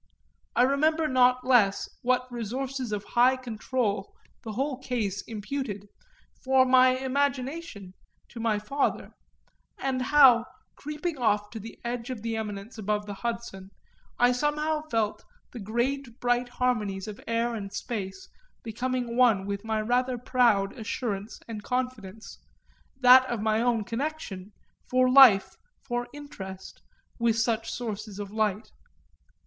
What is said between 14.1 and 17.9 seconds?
I somehow felt the great bright harmonies of air and